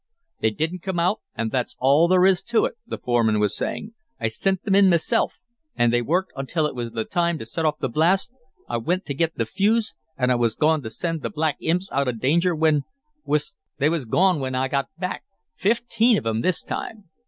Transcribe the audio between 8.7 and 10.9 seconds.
wint t' get th' fuse, an' I was goin' t'